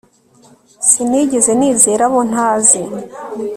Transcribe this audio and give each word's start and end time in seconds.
Sinigeze 0.89 1.51
nizera 1.59 2.03
abo 2.09 2.19
ntazi 2.29 2.81